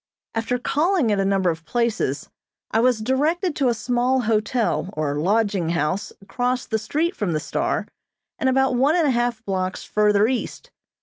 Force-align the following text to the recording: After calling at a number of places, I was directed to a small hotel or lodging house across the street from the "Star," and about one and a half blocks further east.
After 0.33 0.57
calling 0.57 1.11
at 1.11 1.19
a 1.19 1.25
number 1.25 1.51
of 1.51 1.63
places, 1.63 2.27
I 2.71 2.79
was 2.79 3.01
directed 3.01 3.55
to 3.55 3.67
a 3.69 3.75
small 3.75 4.21
hotel 4.21 4.89
or 4.93 5.19
lodging 5.19 5.69
house 5.69 6.11
across 6.23 6.65
the 6.65 6.79
street 6.79 7.15
from 7.15 7.33
the 7.33 7.39
"Star," 7.39 7.87
and 8.39 8.49
about 8.49 8.73
one 8.73 8.95
and 8.95 9.05
a 9.07 9.11
half 9.11 9.45
blocks 9.45 9.83
further 9.83 10.27
east. 10.27 10.71